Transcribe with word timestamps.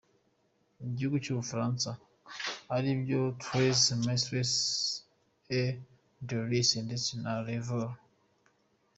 gihugu 0.97 1.17
cyu 1.23 1.37
Bufaransa 1.39 1.89
ari 2.75 2.89
byo 3.01 3.21
Treize 3.41 3.85
mystères 4.05 4.53
et 5.59 5.69
délices 6.27 6.83
ndetse 6.87 7.09
na 7.23 7.33
le 7.45 7.57
vol. 7.67 7.89